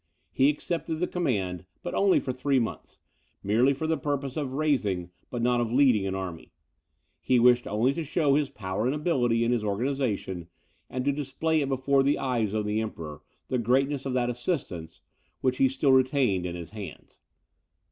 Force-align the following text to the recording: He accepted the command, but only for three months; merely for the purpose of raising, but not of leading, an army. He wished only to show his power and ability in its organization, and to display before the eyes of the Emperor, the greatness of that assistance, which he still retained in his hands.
He 0.31 0.49
accepted 0.49 0.95
the 0.95 1.05
command, 1.05 1.65
but 1.83 1.93
only 1.93 2.19
for 2.19 2.33
three 2.33 2.57
months; 2.57 2.97
merely 3.43 3.71
for 3.71 3.85
the 3.85 3.99
purpose 3.99 4.35
of 4.35 4.53
raising, 4.53 5.11
but 5.29 5.43
not 5.43 5.61
of 5.61 5.71
leading, 5.71 6.07
an 6.07 6.15
army. 6.15 6.53
He 7.21 7.37
wished 7.39 7.67
only 7.67 7.93
to 7.93 8.03
show 8.03 8.33
his 8.33 8.49
power 8.49 8.87
and 8.87 8.95
ability 8.95 9.43
in 9.43 9.53
its 9.53 9.63
organization, 9.63 10.47
and 10.89 11.05
to 11.05 11.11
display 11.11 11.63
before 11.65 12.01
the 12.01 12.17
eyes 12.17 12.55
of 12.55 12.65
the 12.65 12.81
Emperor, 12.81 13.21
the 13.47 13.59
greatness 13.59 14.03
of 14.07 14.13
that 14.13 14.31
assistance, 14.31 15.01
which 15.41 15.57
he 15.57 15.67
still 15.69 15.91
retained 15.91 16.47
in 16.47 16.55
his 16.55 16.71
hands. 16.71 17.19